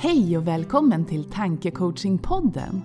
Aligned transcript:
Hej 0.00 0.38
och 0.38 0.48
välkommen 0.48 1.04
till 1.04 1.30
Tankecoachingpodden. 1.30 2.82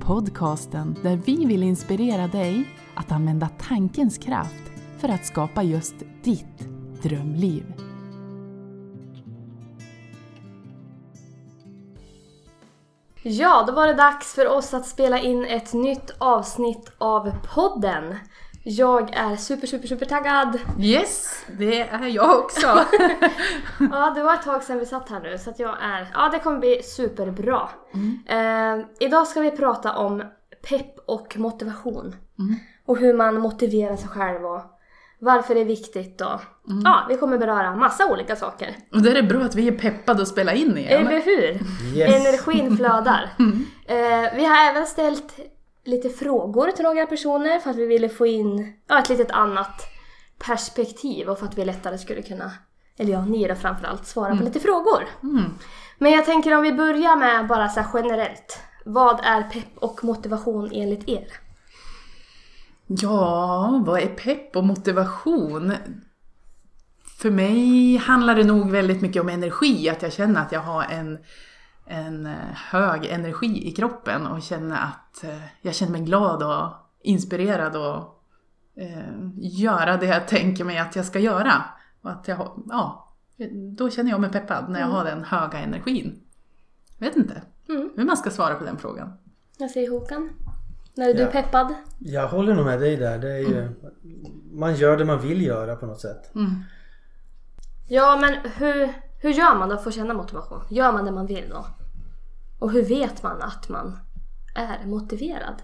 Podcasten 0.00 0.96
där 1.02 1.16
vi 1.16 1.44
vill 1.46 1.62
inspirera 1.62 2.26
dig 2.26 2.68
att 2.94 3.12
använda 3.12 3.48
tankens 3.48 4.18
kraft 4.18 4.62
för 4.98 5.08
att 5.08 5.26
skapa 5.26 5.62
just 5.62 5.94
ditt 6.22 6.58
drömliv. 7.02 7.74
Ja, 13.22 13.64
då 13.66 13.72
var 13.72 13.86
det 13.86 13.94
dags 13.94 14.34
för 14.34 14.48
oss 14.48 14.74
att 14.74 14.86
spela 14.86 15.20
in 15.20 15.44
ett 15.44 15.72
nytt 15.72 16.10
avsnitt 16.18 16.92
av 16.98 17.32
podden. 17.54 18.14
Jag 18.66 19.14
är 19.16 19.36
super, 19.36 19.66
super, 19.66 19.88
super 19.88 20.06
taggad. 20.06 20.58
Yes, 20.80 21.44
det 21.58 21.80
är 21.80 22.06
jag 22.06 22.38
också. 22.38 22.66
Ja, 23.90 24.12
det 24.14 24.22
var 24.22 24.34
ett 24.34 24.42
tag 24.42 24.62
sedan 24.62 24.78
vi 24.78 24.86
satt 24.86 25.08
här 25.10 25.20
nu 25.20 25.38
så 25.38 25.50
att 25.50 25.58
jag 25.58 25.76
är... 25.82 26.10
Ja, 26.14 26.28
det 26.32 26.38
kommer 26.38 26.58
bli 26.58 26.82
superbra. 26.82 27.68
Eh, 28.28 28.86
idag 29.00 29.26
ska 29.26 29.40
vi 29.40 29.50
prata 29.50 29.92
om 29.96 30.22
pepp 30.68 30.98
och 31.06 31.34
motivation. 31.38 32.16
Och 32.86 32.98
hur 32.98 33.14
man 33.14 33.40
motiverar 33.40 33.96
sig 33.96 34.08
själv 34.08 34.44
och 34.46 34.60
varför 35.18 35.54
det 35.54 35.60
är 35.60 35.64
viktigt 35.64 36.20
och... 36.20 36.40
Ja, 36.84 37.06
vi 37.08 37.16
kommer 37.16 37.38
beröra 37.38 37.76
massa 37.76 38.12
olika 38.12 38.36
saker. 38.36 38.76
och 38.92 39.02
då 39.02 39.10
är 39.10 39.14
det 39.14 39.22
bra 39.22 39.40
att 39.40 39.54
vi 39.54 39.68
är 39.68 39.72
peppade 39.72 40.22
att 40.22 40.28
spela 40.28 40.54
in 40.54 40.78
igen. 40.78 41.06
Eller 41.06 41.20
hur? 41.20 41.60
Yes. 41.96 42.26
Energin 42.26 42.76
flödar. 42.76 43.30
Eh, 43.86 44.36
vi 44.36 44.44
har 44.44 44.70
även 44.70 44.86
ställt 44.86 45.38
lite 45.84 46.08
frågor 46.08 46.70
till 46.70 46.84
några 46.84 47.06
personer 47.06 47.58
för 47.58 47.70
att 47.70 47.76
vi 47.76 47.86
ville 47.86 48.08
få 48.08 48.26
in 48.26 48.72
ja, 48.88 48.98
ett 48.98 49.08
litet 49.08 49.30
annat 49.30 49.82
perspektiv 50.38 51.28
och 51.28 51.38
för 51.38 51.46
att 51.46 51.58
vi 51.58 51.64
lättare 51.64 51.98
skulle 51.98 52.22
kunna, 52.22 52.52
eller 52.98 53.12
ja, 53.12 53.24
ni 53.24 53.48
då 53.48 53.54
framförallt, 53.54 54.06
svara 54.06 54.36
på 54.36 54.44
lite 54.44 54.60
frågor. 54.60 55.08
Men 55.98 56.12
jag 56.12 56.24
tänker 56.24 56.56
om 56.56 56.62
vi 56.62 56.72
börjar 56.72 57.16
med 57.16 57.46
bara 57.46 57.68
så 57.68 57.84
generellt. 57.94 58.58
Vad 58.84 59.20
är 59.24 59.42
pepp 59.42 59.78
och 59.78 60.04
motivation 60.04 60.70
enligt 60.72 61.08
er? 61.08 61.26
Ja, 62.86 63.82
vad 63.86 64.00
är 64.00 64.06
pepp 64.06 64.56
och 64.56 64.64
motivation? 64.64 65.72
För 67.18 67.30
mig 67.30 67.96
handlar 67.96 68.34
det 68.34 68.44
nog 68.44 68.70
väldigt 68.70 69.02
mycket 69.02 69.22
om 69.22 69.28
energi, 69.28 69.88
att 69.88 70.02
jag 70.02 70.12
känner 70.12 70.42
att 70.42 70.52
jag 70.52 70.60
har 70.60 70.82
en, 70.82 71.18
en 71.86 72.26
eh, 72.26 72.32
hög 72.54 73.06
energi 73.06 73.68
i 73.68 73.72
kroppen 73.72 74.26
och 74.26 74.42
känner 74.42 74.76
att 74.76 75.24
eh, 75.24 75.38
jag 75.62 75.74
känner 75.74 75.92
mig 75.92 76.00
glad 76.00 76.42
och 76.42 76.72
inspirerad 77.00 77.76
och 77.76 78.22
eh, 78.82 79.28
göra 79.36 79.96
det 79.96 80.06
jag 80.06 80.28
tänker 80.28 80.64
mig 80.64 80.78
att 80.78 80.96
jag 80.96 81.04
ska 81.04 81.18
göra. 81.18 81.64
Och 82.02 82.10
att 82.10 82.28
jag, 82.28 82.62
ja, 82.68 83.12
då 83.76 83.90
känner 83.90 84.10
jag 84.10 84.20
mig 84.20 84.30
peppad 84.30 84.68
när 84.68 84.80
jag 84.80 84.86
har 84.86 85.04
den 85.04 85.24
höga 85.24 85.58
energin. 85.58 86.20
Vet 86.98 87.16
inte 87.16 87.42
Mm. 87.68 87.90
hur 87.96 88.04
man 88.04 88.16
ska 88.16 88.30
svara 88.30 88.54
på 88.54 88.64
den 88.64 88.78
frågan. 88.78 89.12
Jag 89.58 89.70
säger 89.70 89.90
Håkan. 89.90 90.30
När 90.94 91.08
är 91.08 91.14
du 91.14 91.20
Ja. 91.20 91.26
peppad? 91.26 91.74
Jag 91.98 92.28
håller 92.28 92.54
nog 92.54 92.64
med 92.66 92.80
dig 92.80 92.96
där. 92.96 93.18
Det 93.18 93.32
är 93.32 93.38
ju, 93.38 93.68
Man 94.52 94.74
gör 94.74 94.96
det 94.96 95.04
man 95.04 95.20
vill 95.20 95.42
göra 95.42 95.76
på 95.76 95.86
något 95.86 96.00
sätt. 96.00 96.34
Mm. 96.34 96.50
Ja, 97.88 98.18
men 98.20 98.50
hur, 98.56 98.92
hur 99.24 99.32
gör 99.32 99.54
man 99.54 99.68
då 99.68 99.78
för 99.78 99.88
att 99.88 99.94
känna 99.94 100.14
motivation? 100.14 100.60
Gör 100.68 100.92
man 100.92 101.04
det 101.04 101.10
man 101.10 101.26
vill 101.26 101.48
då? 101.48 101.66
Och 102.58 102.72
hur 102.72 102.84
vet 102.84 103.22
man 103.22 103.42
att 103.42 103.68
man 103.68 103.98
är 104.54 104.86
motiverad? 104.86 105.62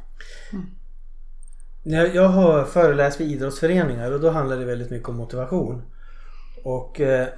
Jag, 1.83 2.15
jag 2.15 2.29
har 2.29 2.65
föreläst 2.65 3.21
vid 3.21 3.31
idrottsföreningar 3.31 4.13
och 4.13 4.21
då 4.21 4.31
handlar 4.31 4.57
det 4.57 4.65
väldigt 4.65 4.91
mycket 4.91 5.09
om 5.09 5.17
motivation. 5.17 5.83
Och 6.65 7.01
eh, 7.01 7.29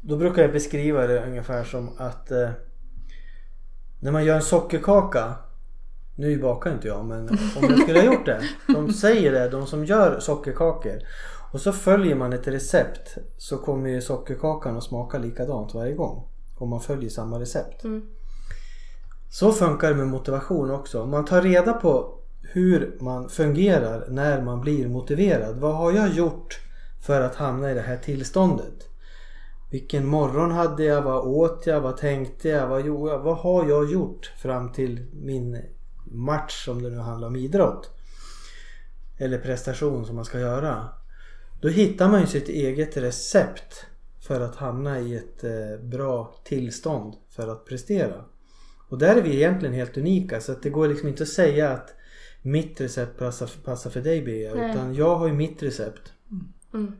då 0.00 0.16
brukar 0.16 0.42
jag 0.42 0.52
beskriva 0.52 1.06
det 1.06 1.26
ungefär 1.26 1.64
som 1.64 1.90
att 1.98 2.30
eh, 2.30 2.50
när 4.00 4.12
man 4.12 4.24
gör 4.24 4.36
en 4.36 4.42
sockerkaka 4.42 5.34
nu 6.14 6.38
bakar 6.38 6.72
inte 6.72 6.88
jag 6.88 7.04
men 7.04 7.28
om 7.28 7.38
jag 7.60 7.78
skulle 7.78 7.98
ha 8.00 8.06
gjort 8.06 8.26
det. 8.26 8.42
De 8.66 8.92
säger 8.92 9.32
det, 9.32 9.48
de 9.48 9.66
som 9.66 9.84
gör 9.84 10.20
sockerkakor. 10.20 10.98
Och 11.52 11.60
så 11.60 11.72
följer 11.72 12.14
man 12.14 12.32
ett 12.32 12.48
recept 12.48 13.16
så 13.36 13.58
kommer 13.58 13.90
ju 13.90 14.00
sockerkakan 14.00 14.76
att 14.76 14.84
smaka 14.84 15.18
likadant 15.18 15.74
varje 15.74 15.94
gång. 15.94 16.28
Om 16.58 16.68
man 16.68 16.80
följer 16.80 17.10
samma 17.10 17.40
recept. 17.40 17.84
Mm. 17.84 18.08
Så 19.30 19.52
funkar 19.52 19.88
det 19.88 19.94
med 19.94 20.06
motivation 20.06 20.70
också. 20.70 21.02
Om 21.02 21.10
man 21.10 21.24
tar 21.24 21.42
reda 21.42 21.72
på 21.72 22.14
hur 22.42 22.96
man 23.00 23.28
fungerar 23.28 24.06
när 24.08 24.42
man 24.42 24.60
blir 24.60 24.88
motiverad. 24.88 25.56
Vad 25.56 25.74
har 25.74 25.92
jag 25.92 26.12
gjort 26.12 26.60
för 27.02 27.20
att 27.20 27.34
hamna 27.34 27.70
i 27.70 27.74
det 27.74 27.80
här 27.80 27.96
tillståndet? 27.96 28.88
Vilken 29.70 30.06
morgon 30.06 30.50
hade 30.50 30.84
jag? 30.84 31.02
Vad 31.02 31.26
åt 31.26 31.66
jag? 31.66 31.80
Vad 31.80 31.96
tänkte 31.96 32.48
jag? 32.48 32.68
Vad, 32.68 32.86
gjorde 32.86 33.12
jag? 33.12 33.18
vad 33.18 33.36
har 33.36 33.68
jag 33.68 33.90
gjort 33.90 34.32
fram 34.36 34.72
till 34.72 35.06
min 35.12 35.62
match 36.04 36.68
om 36.68 36.82
det 36.82 36.90
nu 36.90 36.98
handlar 36.98 37.28
om 37.28 37.36
idrott? 37.36 37.90
Eller 39.18 39.38
prestation 39.38 40.06
som 40.06 40.16
man 40.16 40.24
ska 40.24 40.40
göra. 40.40 40.88
Då 41.62 41.68
hittar 41.68 42.08
man 42.08 42.20
ju 42.20 42.26
sitt 42.26 42.48
eget 42.48 42.96
recept 42.96 43.86
för 44.20 44.40
att 44.40 44.56
hamna 44.56 45.00
i 45.00 45.16
ett 45.16 45.44
eh, 45.44 45.80
bra 45.82 46.34
tillstånd 46.44 47.14
för 47.30 47.48
att 47.48 47.64
prestera. 47.64 48.24
Och 48.88 48.98
där 48.98 49.16
är 49.16 49.22
vi 49.22 49.36
egentligen 49.36 49.74
helt 49.74 49.96
unika 49.96 50.40
så 50.40 50.52
att 50.52 50.62
det 50.62 50.70
går 50.70 50.88
liksom 50.88 51.08
inte 51.08 51.22
att 51.22 51.28
säga 51.28 51.70
att 51.70 51.94
mitt 52.42 52.80
recept 52.80 53.18
passar, 53.18 53.50
passar 53.64 53.90
för 53.90 54.00
dig 54.00 54.22
Bea 54.22 54.54
Nej. 54.54 54.70
utan 54.70 54.94
jag 54.94 55.16
har 55.16 55.26
ju 55.26 55.32
mitt 55.32 55.62
recept. 55.62 56.12
Mm. 56.74 56.92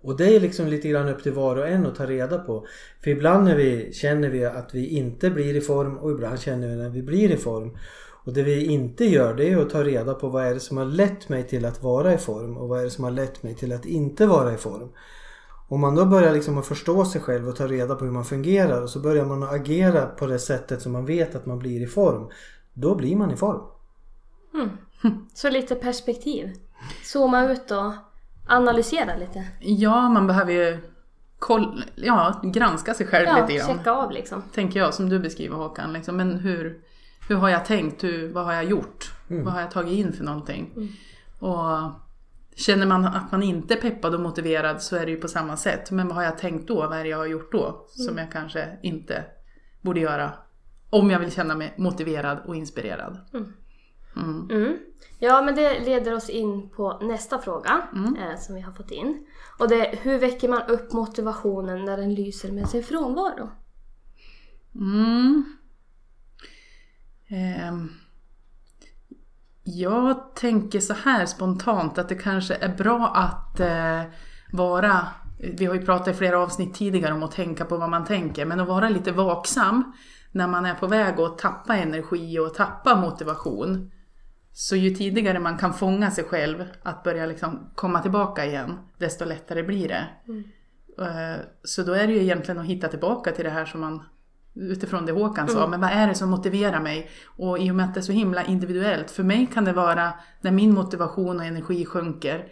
Och 0.00 0.16
det 0.16 0.36
är 0.36 0.40
liksom 0.40 0.66
lite 0.66 0.88
grann 0.88 1.08
upp 1.08 1.22
till 1.22 1.32
var 1.32 1.56
och 1.56 1.68
en 1.68 1.86
att 1.86 1.94
ta 1.94 2.06
reda 2.06 2.38
på. 2.38 2.66
För 3.04 3.10
ibland 3.10 3.44
när 3.44 3.56
vi 3.56 3.92
känner 3.92 4.28
vi 4.28 4.44
att 4.44 4.74
vi 4.74 4.86
inte 4.86 5.30
blir 5.30 5.56
i 5.56 5.60
form 5.60 5.98
och 5.98 6.10
ibland 6.10 6.40
känner 6.40 6.68
vi 6.68 6.76
när 6.76 6.90
vi 6.90 7.02
blir 7.02 7.32
i 7.32 7.36
form. 7.36 7.76
Och 8.24 8.32
det 8.32 8.42
vi 8.42 8.64
inte 8.64 9.04
gör 9.04 9.34
det 9.34 9.52
är 9.52 9.58
att 9.58 9.70
ta 9.70 9.84
reda 9.84 10.14
på 10.14 10.28
vad 10.28 10.44
är 10.44 10.54
det 10.54 10.60
som 10.60 10.76
har 10.76 10.84
lett 10.84 11.28
mig 11.28 11.42
till 11.48 11.64
att 11.64 11.82
vara 11.82 12.14
i 12.14 12.18
form 12.18 12.56
och 12.56 12.68
vad 12.68 12.80
är 12.80 12.84
det 12.84 12.90
som 12.90 13.04
har 13.04 13.10
lett 13.10 13.42
mig 13.42 13.54
till 13.54 13.72
att 13.72 13.84
inte 13.84 14.26
vara 14.26 14.54
i 14.54 14.56
form. 14.56 14.88
Om 15.68 15.80
man 15.80 15.94
då 15.94 16.04
börjar 16.04 16.32
liksom 16.32 16.58
att 16.58 16.66
förstå 16.66 17.04
sig 17.04 17.20
själv 17.20 17.48
och 17.48 17.56
ta 17.56 17.66
reda 17.66 17.94
på 17.94 18.04
hur 18.04 18.12
man 18.12 18.24
fungerar 18.24 18.82
och 18.82 18.90
så 18.90 19.00
börjar 19.00 19.24
man 19.24 19.42
att 19.42 19.52
agera 19.52 20.06
på 20.06 20.26
det 20.26 20.38
sättet 20.38 20.82
som 20.82 20.92
man 20.92 21.06
vet 21.06 21.34
att 21.34 21.46
man 21.46 21.58
blir 21.58 21.82
i 21.82 21.86
form. 21.86 22.28
Då 22.72 22.94
blir 22.94 23.16
man 23.16 23.30
i 23.30 23.36
form. 23.36 23.60
Så 25.34 25.50
lite 25.50 25.74
perspektiv. 25.74 26.52
Zooma 27.02 27.52
ut 27.52 27.70
och 27.70 27.92
analysera 28.48 29.16
lite. 29.16 29.44
Ja, 29.60 30.08
man 30.08 30.26
behöver 30.26 30.52
ju 30.52 30.78
koll, 31.38 31.84
ja, 31.94 32.40
granska 32.42 32.94
sig 32.94 33.06
själv 33.06 33.26
Ja, 33.28 33.40
lite 33.46 33.58
grann. 33.58 33.76
checka 33.78 33.92
av 33.92 34.10
liksom. 34.10 34.42
Tänker 34.54 34.80
jag, 34.80 34.94
som 34.94 35.08
du 35.08 35.18
beskriver 35.18 35.56
Håkan. 35.56 35.92
Liksom. 35.92 36.16
Men 36.16 36.38
hur, 36.38 36.80
hur 37.28 37.36
har 37.36 37.48
jag 37.48 37.64
tänkt? 37.64 38.04
Hur, 38.04 38.32
vad 38.32 38.44
har 38.44 38.52
jag 38.52 38.64
gjort? 38.64 39.12
Vad 39.44 39.52
har 39.52 39.60
jag 39.60 39.70
tagit 39.70 39.92
in 39.98 40.12
för 40.12 40.24
någonting? 40.24 40.70
Och 41.38 41.90
känner 42.56 42.86
man 42.86 43.04
att 43.04 43.32
man 43.32 43.42
inte 43.42 43.74
är 43.74 43.80
peppad 43.80 44.14
och 44.14 44.20
motiverad 44.20 44.82
så 44.82 44.96
är 44.96 45.04
det 45.06 45.10
ju 45.10 45.16
på 45.20 45.28
samma 45.28 45.56
sätt. 45.56 45.90
Men 45.90 46.08
vad 46.08 46.16
har 46.16 46.22
jag 46.24 46.38
tänkt 46.38 46.68
då? 46.68 46.74
Vad 46.74 46.92
är 46.98 47.02
det 47.02 47.08
jag 47.10 47.18
har 47.18 47.26
gjort 47.26 47.52
då? 47.52 47.86
Som 47.88 48.18
jag 48.18 48.32
kanske 48.32 48.78
inte 48.82 49.24
borde 49.82 50.00
göra. 50.00 50.32
Om 50.90 51.10
jag 51.10 51.18
vill 51.18 51.32
känna 51.32 51.54
mig 51.54 51.74
motiverad 51.78 52.38
och 52.46 52.56
inspirerad. 52.56 53.18
Mm. 54.50 54.76
Ja, 55.18 55.42
men 55.42 55.54
det 55.54 55.80
leder 55.80 56.14
oss 56.14 56.30
in 56.30 56.70
på 56.70 56.98
nästa 57.02 57.38
fråga 57.38 57.88
Mm. 57.92 58.16
eh, 58.16 58.38
som 58.38 58.54
vi 58.54 58.60
har 58.60 58.72
fått 58.72 58.90
in. 58.90 59.26
Och 59.58 59.68
det 59.68 59.86
är 59.86 59.96
hur 59.96 60.18
väcker 60.18 60.48
man 60.48 60.62
upp 60.68 60.92
motivationen 60.92 61.84
när 61.84 61.96
den 61.96 62.14
lyser 62.14 62.52
med 62.52 62.68
sin 62.68 62.82
frånvaro? 62.82 63.50
Mm. 64.74 65.44
Ehm. 67.28 67.90
Jag 69.62 70.34
tänker 70.34 70.80
så 70.80 70.94
här 70.94 71.26
spontant 71.26 71.98
att 71.98 72.08
det 72.08 72.14
kanske 72.14 72.54
är 72.54 72.76
bra 72.76 73.08
att 73.14 73.60
eh, 73.60 74.02
vara, 74.52 75.06
vi 75.56 75.64
har 75.64 75.74
ju 75.74 75.84
pratat 75.84 76.08
i 76.08 76.18
flera 76.18 76.38
avsnitt 76.38 76.74
tidigare 76.74 77.14
om 77.14 77.22
att 77.22 77.32
tänka 77.32 77.64
på 77.64 77.76
vad 77.76 77.90
man 77.90 78.04
tänker, 78.04 78.44
men 78.44 78.60
att 78.60 78.68
vara 78.68 78.88
lite 78.88 79.12
vaksam 79.12 79.92
när 80.32 80.46
man 80.48 80.66
är 80.66 80.74
på 80.74 80.86
väg 80.86 81.20
att 81.20 81.38
tappa 81.38 81.76
energi 81.76 82.38
och 82.38 82.54
tappa 82.54 82.96
motivation. 82.96 83.90
Så 84.52 84.76
ju 84.76 84.90
tidigare 84.90 85.38
man 85.38 85.58
kan 85.58 85.74
fånga 85.74 86.10
sig 86.10 86.24
själv 86.24 86.64
att 86.82 87.02
börja 87.02 87.26
liksom 87.26 87.70
komma 87.74 88.02
tillbaka 88.02 88.44
igen, 88.46 88.78
desto 88.98 89.24
lättare 89.24 89.62
blir 89.62 89.88
det. 89.88 90.06
Eh, 90.98 91.40
Så 91.62 91.82
då 91.82 91.92
är 91.92 92.06
det 92.06 92.12
ju 92.12 92.20
egentligen 92.22 92.60
att 92.60 92.66
hitta 92.66 92.88
tillbaka 92.88 93.32
till 93.32 93.44
det 93.44 93.50
här 93.50 93.64
som 93.64 93.80
man 93.80 94.02
utifrån 94.54 95.06
det 95.06 95.12
Håkan 95.12 95.48
sa, 95.48 95.66
men 95.66 95.80
vad 95.80 95.90
är 95.90 96.06
det 96.06 96.14
som 96.14 96.30
motiverar 96.30 96.80
mig? 96.80 97.10
Och 97.36 97.58
i 97.58 97.70
och 97.70 97.74
med 97.74 97.86
att 97.86 97.94
det 97.94 98.00
är 98.00 98.02
så 98.02 98.12
himla 98.12 98.44
individuellt, 98.44 99.10
för 99.10 99.22
mig 99.22 99.48
kan 99.54 99.64
det 99.64 99.72
vara 99.72 100.12
när 100.40 100.50
min 100.50 100.74
motivation 100.74 101.36
och 101.36 101.44
energi 101.44 101.86
sjunker, 101.86 102.48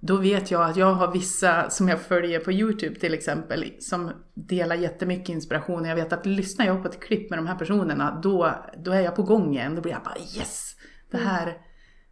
då 0.00 0.16
vet 0.16 0.50
jag 0.50 0.70
att 0.70 0.76
jag 0.76 0.94
har 0.94 1.12
vissa 1.12 1.70
som 1.70 1.88
jag 1.88 2.00
följer 2.00 2.40
på 2.40 2.52
Youtube 2.52 3.00
till 3.00 3.14
exempel, 3.14 3.72
som 3.80 4.10
delar 4.34 4.76
jättemycket 4.76 5.28
inspiration. 5.28 5.84
Jag 5.84 5.96
vet 5.96 6.12
att 6.12 6.26
lyssnar 6.26 6.66
jag 6.66 6.82
på 6.82 6.88
ett 6.88 7.00
klipp 7.00 7.30
med 7.30 7.38
de 7.38 7.46
här 7.46 7.54
personerna, 7.54 8.20
då, 8.22 8.54
då 8.84 8.92
är 8.92 9.00
jag 9.00 9.16
på 9.16 9.22
gång 9.22 9.54
igen. 9.54 9.74
Då 9.74 9.80
blir 9.80 9.92
jag 9.92 10.02
bara 10.02 10.18
yes! 10.18 10.74
Det 11.10 11.16
här, 11.16 11.56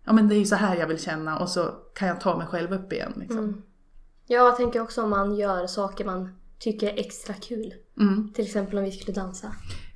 ja 0.04 0.12
men 0.12 0.28
det 0.28 0.34
är 0.34 0.38
ju 0.38 0.44
så 0.44 0.56
här 0.56 0.76
jag 0.76 0.86
vill 0.86 0.98
känna 0.98 1.38
och 1.38 1.48
så 1.48 1.64
kan 1.94 2.08
jag 2.08 2.20
ta 2.20 2.38
mig 2.38 2.46
själv 2.46 2.72
upp 2.72 2.92
igen. 2.92 3.12
Liksom. 3.16 3.62
Jag 4.26 4.56
tänker 4.56 4.80
också 4.80 5.02
om 5.02 5.10
man 5.10 5.36
gör 5.36 5.66
saker 5.66 6.04
man 6.04 6.40
tycker 6.58 6.88
är 6.88 7.00
extra 7.00 7.34
kul. 7.34 7.74
Mm. 8.00 8.32
Till 8.34 8.44
exempel 8.44 8.78
om 8.78 8.84
vi 8.84 8.90
skulle 8.92 9.14
dansa. 9.14 9.52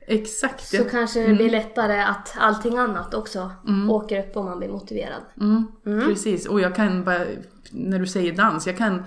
Exakt. 0.06 0.64
Så 0.64 0.85
kanske 0.85 1.29
det 1.29 1.35
blir 1.35 1.50
lättare 1.50 2.00
att 2.00 2.35
allting 2.38 2.79
annat 2.79 3.14
också 3.14 3.50
åker 3.91 4.29
upp 4.29 4.37
om 4.37 4.44
man 4.44 4.58
blir 4.58 4.69
motiverad. 4.69 5.23
Mm, 5.41 6.08
Precis, 6.08 6.47
och 6.47 6.61
jag 6.61 6.75
kan 6.75 7.05
bara, 7.05 7.25
när 7.70 7.99
du 7.99 8.06
säger 8.06 8.37
dans, 8.37 8.67
jag 8.67 8.76
kan 8.76 9.02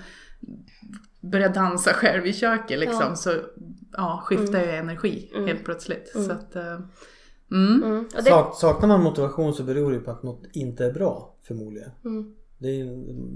börja 1.20 1.48
dansa 1.48 1.92
själv 1.92 2.26
i 2.26 2.32
köket 2.32 2.78
liksom. 2.78 3.06
Ja. 3.08 3.16
Så 3.16 3.34
ja, 3.92 4.22
skiftar 4.24 4.58
jag 4.58 4.78
energi 4.78 5.32
helt 5.46 5.64
plötsligt. 5.64 6.12
Så 6.14 6.32
att, 6.32 6.56
eh, 6.56 6.78
Mm. 7.50 8.08
Det, 8.14 8.22
Sak, 8.22 8.56
saknar 8.56 8.88
man 8.88 9.02
motivation 9.02 9.54
så 9.54 9.62
beror 9.62 9.92
det 9.92 9.98
på 9.98 10.10
att 10.10 10.22
något 10.22 10.42
inte 10.52 10.84
är 10.84 10.92
bra 10.92 11.34
förmodligen. 11.42 11.90
Mm. 12.04 12.34
Det 12.58 12.68
är, 12.80 12.84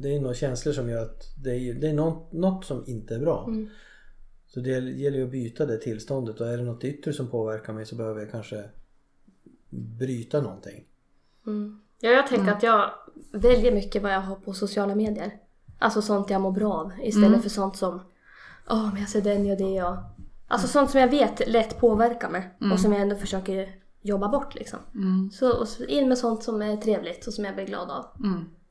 det 0.03 0.17
är 0.17 0.21
några 0.21 0.35
känslor 0.35 0.73
som 0.73 0.89
gör 0.89 1.03
att 1.03 1.23
det 1.45 1.51
är, 1.51 1.75
det 1.75 1.89
är 1.89 1.93
något, 1.93 2.33
något 2.33 2.65
som 2.65 2.85
inte 2.87 3.15
är 3.15 3.19
bra. 3.19 3.45
Mm. 3.49 3.69
Så 4.49 4.61
det 4.61 4.71
gäller 4.71 5.19
ju 5.19 5.25
att 5.25 5.31
byta 5.31 5.67
det 5.67 5.79
tillståndet 5.79 6.41
och 6.41 6.49
är 6.49 6.59
det 6.59 6.65
något 6.65 6.85
yttre 6.85 7.12
som 7.12 7.31
påverkar 7.31 7.73
mig 7.73 7.87
så 7.87 7.97
behöver 7.97 8.21
jag 8.21 8.31
kanske 8.31 8.65
bryta 9.71 10.41
någonting. 10.41 10.85
mm. 11.47 11.81
Ja, 12.00 12.11
jag 12.11 12.27
tänker 12.27 12.53
att 12.53 12.62
jag 12.62 12.91
väljer 13.33 13.73
mycket 13.73 14.03
vad 14.03 14.12
jag 14.12 14.21
har 14.21 14.37
på 14.37 14.53
sociala 14.53 14.95
medier. 14.95 15.33
Alltså 15.79 16.03
sånt 16.03 16.31
jag 16.31 16.41
mår 16.41 16.53
bra 16.53 16.73
av 16.73 16.93
istället 17.03 17.43
för 17.43 17.49
sånt 17.49 17.77
som 17.77 18.00
Åh, 18.71 18.93
men 18.93 19.00
jag 19.00 19.09
ser 19.09 19.21
den 19.21 19.50
och 19.50 19.56
det 19.56 19.83
och... 19.83 19.97
Alltså 20.49 20.69
sånt 20.69 20.91
som 20.91 21.00
jag 21.00 21.09
vet 21.09 21.49
lätt 21.49 21.81
påverkar 21.81 22.31
mig 22.31 22.56
och 22.73 22.81
som 22.81 22.93
jag 22.93 23.03
ändå 23.03 23.17
försöker 23.17 23.75
jobba 24.03 24.29
bort 24.29 24.55
liksom. 24.55 24.79
Så, 25.33 25.59
och 25.61 25.69
så 25.69 25.85
in 25.85 26.09
med 26.09 26.19
sånt 26.19 26.43
som 26.43 26.62
är 26.62 26.77
trevligt 26.77 27.27
och 27.27 27.35
som 27.35 27.45
jag 27.45 27.55
blir 27.55 27.67
glad 27.67 27.91
av. 27.91 28.06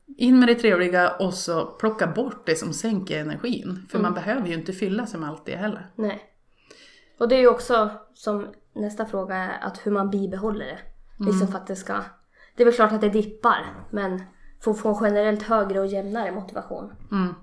mm. 0.08 0.16
In 0.18 0.38
med 0.38 0.48
det 0.48 0.54
trevliga 0.54 1.10
och 1.10 1.34
så 1.34 1.66
plocka 1.66 2.06
bort 2.06 2.46
det 2.46 2.56
som 2.56 2.72
sänker 2.72 3.20
energin. 3.20 3.86
För 3.90 3.98
man 3.98 4.14
behöver 4.14 4.48
ju 4.48 4.54
inte 4.54 4.72
fylla 4.72 5.06
sig 5.06 5.20
med 5.20 5.28
allt 5.28 5.46
det 5.46 5.56
heller. 5.56 5.90
Nej. 5.94 6.22
Och 7.18 7.28
det 7.28 7.34
är 7.34 7.40
ju 7.40 7.48
också 7.48 7.90
som 8.14 8.46
nästa 8.74 9.06
fråga 9.06 9.36
är 9.36 9.66
att 9.66 9.86
hur 9.86 9.92
man 9.92 10.10
bibehåller 10.10 10.66
det. 10.66 10.78
Liksom 11.24 11.48
för 11.48 11.58
att 11.58 11.66
det 11.66 11.76
ska... 11.76 12.04
Det 12.56 12.62
är 12.62 12.64
väl 12.64 12.74
klart 12.74 12.92
att 12.92 13.00
det 13.00 13.08
dippar 13.08 13.86
men 13.90 14.22
för 14.60 14.70
att 14.70 14.78
få 14.78 14.88
en 14.88 15.04
generellt 15.04 15.42
högre 15.42 15.80
och 15.80 15.86
jämnare 15.86 16.32
motivation. 16.32 16.92
Mm. 17.12 17.34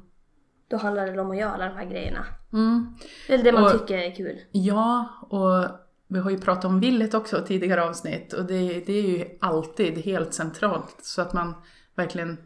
Då 0.67 0.77
handlar 0.77 1.07
det 1.11 1.21
om 1.21 1.31
att 1.31 1.37
göra 1.37 1.53
alla 1.53 1.65
de 1.69 1.75
här 1.75 1.85
grejerna. 1.85 2.25
Mm. 2.53 2.95
Eller 3.29 3.43
det 3.43 3.51
man 3.51 3.63
Och- 3.63 3.71
tycker 3.71 3.97
är 3.97 4.15
kul. 4.15 4.39
Ja, 4.51 5.09
och 5.29 5.79
vi 6.07 6.19
har 6.19 6.31
ju 6.31 6.37
pratat 6.37 6.65
om 6.65 6.79
villet 6.79 7.13
också 7.13 7.41
tidigare 7.47 7.83
avsnitt 7.83 8.33
och 8.33 8.45
det, 8.45 8.83
det 8.85 8.93
är 8.93 9.01
ju 9.01 9.37
alltid 9.41 9.97
helt 9.97 10.33
centralt 10.33 10.95
så 11.01 11.21
att 11.21 11.33
man 11.33 11.53
verkligen 11.95 12.37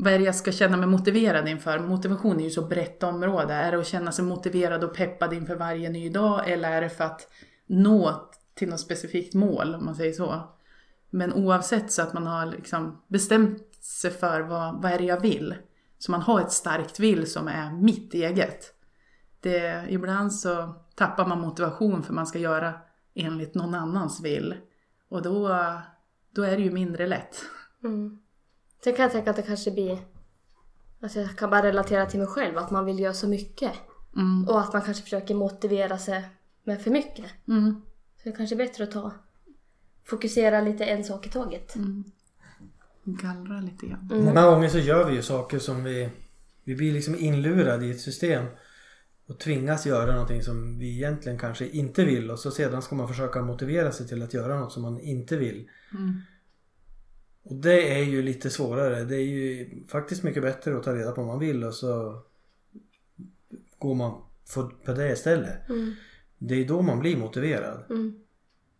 vad 0.00 0.12
är 0.12 0.18
det 0.18 0.24
jag 0.24 0.34
ska 0.34 0.52
känna 0.52 0.76
mig 0.76 0.86
motiverad 0.86 1.48
inför? 1.48 1.78
Motivation 1.78 2.40
är 2.40 2.44
ju 2.44 2.50
så 2.50 2.66
brett 2.66 3.02
område. 3.02 3.54
Är 3.54 3.72
det 3.72 3.78
att 3.78 3.86
känna 3.86 4.12
sig 4.12 4.24
motiverad 4.24 4.84
och 4.84 4.94
peppad 4.94 5.32
inför 5.32 5.56
varje 5.56 5.90
ny 5.90 6.08
dag 6.08 6.50
eller 6.50 6.72
är 6.72 6.80
det 6.80 6.88
för 6.88 7.04
att 7.04 7.28
nå 7.66 8.30
till 8.54 8.68
något 8.68 8.80
specifikt 8.80 9.34
mål 9.34 9.74
om 9.74 9.84
man 9.84 9.94
säger 9.94 10.12
så? 10.12 10.42
Men 11.10 11.32
oavsett 11.32 11.92
så 11.92 12.02
att 12.02 12.12
man 12.12 12.26
har 12.26 12.46
liksom 12.46 13.02
bestämt 13.08 13.74
sig 13.80 14.10
för 14.10 14.40
vad, 14.40 14.82
vad 14.82 14.92
är 14.92 14.98
det 14.98 15.04
jag 15.04 15.20
vill. 15.20 15.54
Så 15.98 16.10
man 16.10 16.22
har 16.22 16.40
ett 16.40 16.52
starkt 16.52 17.00
vill 17.00 17.30
som 17.30 17.48
är 17.48 17.72
mitt 17.72 18.14
eget. 18.14 18.74
Det, 19.40 19.86
ibland 19.88 20.34
så 20.34 20.74
tappar 20.94 21.26
man 21.26 21.40
motivation 21.40 22.02
för 22.02 22.14
man 22.14 22.26
ska 22.26 22.38
göra 22.38 22.74
enligt 23.14 23.54
någon 23.54 23.74
annans 23.74 24.24
vill. 24.24 24.54
Och 25.08 25.22
då, 25.22 25.48
då 26.34 26.42
är 26.42 26.56
det 26.56 26.62
ju 26.62 26.70
mindre 26.70 27.06
lätt. 27.06 27.42
Mm. 27.84 28.18
Sen 28.84 28.94
kan 28.94 29.02
jag 29.02 29.12
tänka 29.12 29.30
att 29.30 29.36
det 29.36 29.42
kanske 29.42 29.70
blir... 29.70 29.98
Alltså 31.00 31.20
jag 31.20 31.36
kan 31.36 31.50
bara 31.50 31.62
relatera 31.62 32.06
till 32.06 32.18
mig 32.18 32.28
själv, 32.28 32.58
att 32.58 32.70
man 32.70 32.84
vill 32.84 32.98
göra 32.98 33.14
så 33.14 33.28
mycket. 33.28 33.72
Mm. 34.16 34.48
Och 34.48 34.60
att 34.60 34.72
man 34.72 34.82
kanske 34.82 35.02
försöker 35.02 35.34
motivera 35.34 35.98
sig 35.98 36.28
med 36.64 36.82
för 36.82 36.90
mycket. 36.90 37.26
Mm. 37.48 37.80
Så 38.16 38.28
det 38.28 38.36
kanske 38.36 38.54
är 38.54 38.58
bättre 38.58 38.84
att 38.84 38.90
ta... 38.90 39.12
Fokusera 40.04 40.60
lite 40.60 40.84
en 40.84 41.04
sak 41.04 41.26
i 41.26 41.30
taget. 41.30 41.74
Gallra 43.04 43.60
lite 43.60 43.86
grann. 43.86 44.08
Många 44.10 44.50
gånger 44.50 44.68
så 44.68 44.78
gör 44.78 45.08
vi 45.08 45.14
ju 45.14 45.22
saker 45.22 45.58
som 45.58 45.84
vi... 45.84 46.10
Vi 46.64 46.76
blir 46.76 46.92
liksom 46.92 47.16
inlurade 47.18 47.86
i 47.86 47.90
ett 47.90 48.00
system 48.00 48.46
och 49.26 49.38
tvingas 49.38 49.86
göra 49.86 50.12
någonting 50.12 50.42
som 50.42 50.78
vi 50.78 50.96
egentligen 50.96 51.38
kanske 51.38 51.68
inte 51.68 52.04
vill 52.04 52.30
och 52.30 52.38
så 52.38 52.50
sedan 52.50 52.82
ska 52.82 52.94
man 52.96 53.08
försöka 53.08 53.42
motivera 53.42 53.92
sig 53.92 54.08
till 54.08 54.22
att 54.22 54.34
göra 54.34 54.60
något 54.60 54.72
som 54.72 54.82
man 54.82 55.00
inte 55.00 55.36
vill. 55.36 55.68
Mm. 55.92 56.20
Och 57.48 57.54
det 57.54 57.98
är 57.98 58.04
ju 58.04 58.22
lite 58.22 58.50
svårare. 58.50 59.04
Det 59.04 59.16
är 59.16 59.26
ju 59.26 59.68
faktiskt 59.86 60.22
mycket 60.22 60.42
bättre 60.42 60.76
att 60.76 60.82
ta 60.82 60.94
reda 60.94 61.12
på 61.12 61.20
vad 61.20 61.28
man 61.28 61.38
vill 61.38 61.64
och 61.64 61.74
så 61.74 62.22
går 63.78 63.94
man 63.94 64.12
på 64.84 64.92
det 64.92 65.12
istället. 65.12 65.68
Mm. 65.68 65.92
Det 66.38 66.54
är 66.54 66.68
då 66.68 66.82
man 66.82 67.00
blir 67.00 67.16
motiverad. 67.16 67.84
Mm. 67.90 68.20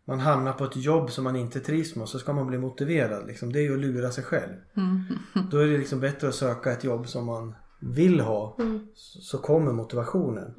Man 0.05 0.21
hamnar 0.21 0.53
på 0.53 0.65
ett 0.65 0.77
jobb 0.77 1.11
som 1.11 1.25
man 1.25 1.37
inte 1.37 1.61
trivs 1.61 1.97
med 1.97 2.03
och 2.03 2.09
så 2.09 2.19
ska 2.19 2.33
man 2.33 2.47
bli 2.47 2.59
motiverad. 2.59 3.27
Liksom. 3.27 3.53
Det 3.53 3.59
är 3.59 3.63
ju 3.63 3.75
att 3.75 3.81
lura 3.81 4.11
sig 4.11 4.25
själv. 4.25 4.55
Mm. 4.77 5.05
Då 5.51 5.59
är 5.59 5.67
det 5.67 5.79
liksom 5.79 6.01
bättre 6.01 6.29
att 6.29 6.35
söka 6.35 6.73
ett 6.73 6.85
jobb 6.85 7.09
som 7.09 7.27
man 7.27 7.55
vill 7.81 8.21
ha. 8.21 8.57
Mm. 8.59 8.89
Så 8.95 9.21
så 9.21 9.39
kommer 9.39 9.73
motivationen. 9.73 10.55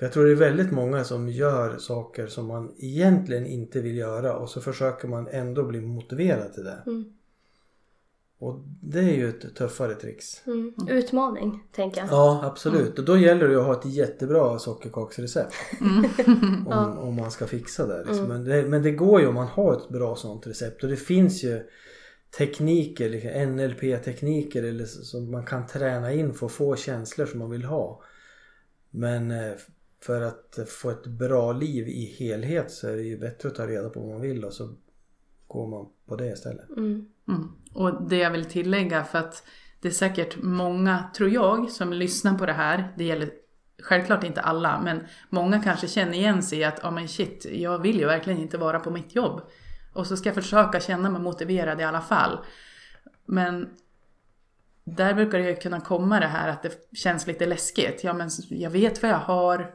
Mm. 0.00 0.02
För 0.02 0.06
jag 0.06 0.12
tror 0.12 0.24
det 0.24 0.30
är 0.30 0.50
väldigt 0.50 0.72
många 0.72 1.04
som 1.04 1.28
gör 1.28 1.78
saker 1.78 2.26
som 2.26 2.46
man 2.46 2.74
egentligen 2.78 3.46
inte 3.46 3.80
vill 3.80 3.96
göra 3.96 4.36
och 4.36 4.48
så 4.50 4.60
försöker 4.60 5.08
man 5.08 5.28
ändå 5.28 5.64
bli 5.64 5.80
motiverad 5.80 6.52
till 6.52 6.64
det. 6.64 6.82
Mm. 6.86 7.12
Och 8.38 8.60
det 8.82 8.98
är 8.98 9.14
ju 9.16 9.28
ett 9.28 9.54
tuffare 9.56 9.94
tricks. 9.94 10.46
Mm. 10.46 10.74
Utmaning, 10.88 11.62
tänker 11.72 12.00
jag. 12.00 12.08
Ja 12.10 12.40
absolut 12.44 12.98
och 12.98 13.04
då 13.04 13.16
gäller 13.16 13.48
det 13.48 13.56
att 13.60 13.66
ha 13.66 13.78
ett 13.80 13.84
jättebra 13.94 14.58
sockerkaksrecept. 14.58 15.54
Mm. 15.80 16.66
om, 16.66 16.98
om 16.98 17.14
man 17.16 17.30
ska 17.30 17.46
fixa 17.46 17.86
det. 17.86 18.04
Liksom. 18.04 18.24
Men 18.24 18.44
det. 18.44 18.66
Men 18.66 18.82
det 18.82 18.90
går 18.90 19.20
ju 19.20 19.26
om 19.26 19.34
man 19.34 19.46
har 19.46 19.76
ett 19.76 19.88
bra 19.88 20.16
sånt 20.16 20.46
recept 20.46 20.82
och 20.82 20.90
det 20.90 20.96
finns 20.96 21.44
ju 21.44 21.62
tekniker, 22.38 23.08
liksom 23.08 23.30
NLP-tekniker 23.30 24.62
eller 24.62 24.84
så- 24.84 25.02
som 25.04 25.30
man 25.30 25.46
kan 25.46 25.66
träna 25.66 26.12
in 26.12 26.34
för 26.34 26.46
att 26.46 26.52
få 26.52 26.76
känslor 26.76 27.26
som 27.26 27.38
man 27.38 27.50
vill 27.50 27.64
ha. 27.64 28.02
Men 28.90 29.30
eh, 29.30 29.52
för 30.02 30.22
att 30.22 30.58
få 30.68 30.90
ett 30.90 31.06
bra 31.06 31.52
liv 31.52 31.88
i 31.88 32.04
helhet 32.04 32.70
så 32.70 32.88
är 32.88 32.96
det 32.96 33.02
ju 33.02 33.18
bättre 33.18 33.48
att 33.48 33.54
ta 33.54 33.66
reda 33.66 33.90
på 33.90 34.00
vad 34.00 34.08
man 34.08 34.20
vill 34.20 34.44
och 34.44 34.52
så 34.52 34.74
går 35.46 35.68
man 35.68 35.86
på 36.06 36.16
det 36.16 36.26
istället. 36.26 36.68
Mm. 36.68 37.06
Mm. 37.28 37.48
Och 37.74 38.08
det 38.08 38.16
jag 38.16 38.30
vill 38.30 38.44
tillägga 38.44 39.04
för 39.04 39.18
att 39.18 39.42
det 39.80 39.88
är 39.88 39.92
säkert 39.92 40.42
många, 40.42 41.10
tror 41.16 41.30
jag, 41.30 41.70
som 41.70 41.92
lyssnar 41.92 42.38
på 42.38 42.46
det 42.46 42.52
här. 42.52 42.94
Det 42.98 43.04
gäller 43.04 43.30
självklart 43.82 44.24
inte 44.24 44.40
alla, 44.40 44.80
men 44.80 45.06
många 45.28 45.62
kanske 45.62 45.88
känner 45.88 46.12
igen 46.12 46.42
sig 46.42 46.58
i 46.58 46.64
att 46.64 46.80
ja 46.82 46.90
men 46.90 47.08
shit, 47.08 47.46
jag 47.50 47.78
vill 47.78 47.98
ju 47.98 48.06
verkligen 48.06 48.40
inte 48.40 48.58
vara 48.58 48.80
på 48.80 48.90
mitt 48.90 49.14
jobb. 49.14 49.40
Och 49.92 50.06
så 50.06 50.16
ska 50.16 50.28
jag 50.28 50.36
försöka 50.36 50.80
känna 50.80 51.10
mig 51.10 51.22
motiverad 51.22 51.80
i 51.80 51.84
alla 51.84 52.00
fall. 52.00 52.38
Men 53.26 53.68
där 54.84 55.14
brukar 55.14 55.38
det 55.38 55.48
ju 55.48 55.56
kunna 55.56 55.80
komma 55.80 56.20
det 56.20 56.26
här 56.26 56.48
att 56.48 56.62
det 56.62 56.96
känns 56.96 57.26
lite 57.26 57.46
läskigt. 57.46 58.04
Ja 58.04 58.12
men 58.12 58.30
jag 58.48 58.70
vet 58.70 59.02
vad 59.02 59.10
jag 59.10 59.18
har, 59.18 59.74